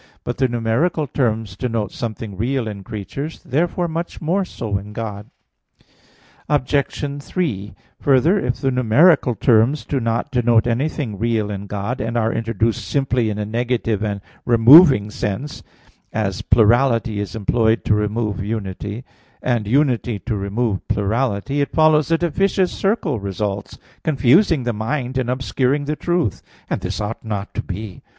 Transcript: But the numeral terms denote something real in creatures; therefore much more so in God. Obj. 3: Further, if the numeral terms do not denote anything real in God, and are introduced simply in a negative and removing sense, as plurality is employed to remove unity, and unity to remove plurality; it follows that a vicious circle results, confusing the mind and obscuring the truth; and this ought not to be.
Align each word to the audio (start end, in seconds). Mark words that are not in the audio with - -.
But 0.23 0.37
the 0.39 0.47
numeral 0.47 1.05
terms 1.05 1.55
denote 1.55 1.91
something 1.91 2.35
real 2.35 2.67
in 2.67 2.83
creatures; 2.83 3.39
therefore 3.43 3.87
much 3.87 4.19
more 4.19 4.43
so 4.43 4.79
in 4.79 4.93
God. 4.93 5.29
Obj. 6.49 7.21
3: 7.23 7.73
Further, 7.99 8.39
if 8.39 8.55
the 8.55 8.71
numeral 8.71 9.35
terms 9.35 9.85
do 9.85 9.99
not 9.99 10.31
denote 10.31 10.65
anything 10.65 11.19
real 11.19 11.51
in 11.51 11.67
God, 11.67 12.01
and 12.01 12.17
are 12.17 12.33
introduced 12.33 12.83
simply 12.87 13.29
in 13.29 13.37
a 13.37 13.45
negative 13.45 14.01
and 14.01 14.21
removing 14.43 15.11
sense, 15.11 15.61
as 16.11 16.41
plurality 16.41 17.19
is 17.19 17.35
employed 17.35 17.85
to 17.85 17.93
remove 17.93 18.43
unity, 18.43 19.03
and 19.39 19.67
unity 19.67 20.17
to 20.17 20.35
remove 20.35 20.87
plurality; 20.87 21.61
it 21.61 21.69
follows 21.73 22.07
that 22.07 22.23
a 22.23 22.29
vicious 22.31 22.71
circle 22.71 23.19
results, 23.19 23.77
confusing 24.03 24.63
the 24.63 24.73
mind 24.73 25.19
and 25.19 25.29
obscuring 25.29 25.85
the 25.85 25.95
truth; 25.95 26.41
and 26.71 26.81
this 26.81 26.99
ought 26.99 27.23
not 27.23 27.53
to 27.53 27.61
be. 27.61 28.01